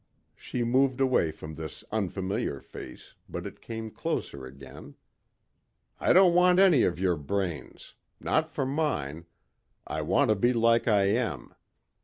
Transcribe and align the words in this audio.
She 0.35 0.63
moved 0.63 0.99
away 0.99 1.29
from 1.29 1.53
this 1.53 1.83
unfamiliar 1.91 2.59
face 2.59 3.13
but 3.29 3.45
it 3.45 3.61
came 3.61 3.91
closer 3.91 4.47
again. 4.47 4.95
"I 5.99 6.11
don't 6.11 6.33
want 6.33 6.57
any 6.57 6.81
of 6.81 6.99
your 6.99 7.15
brains. 7.15 7.93
Not 8.19 8.49
for 8.49 8.65
mine. 8.65 9.27
I 9.85 10.01
want 10.01 10.29
to 10.29 10.35
be 10.35 10.53
like 10.53 10.87
I 10.87 11.03
am. 11.03 11.53